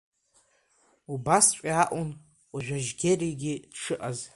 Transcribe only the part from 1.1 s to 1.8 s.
Убасҵәҟьа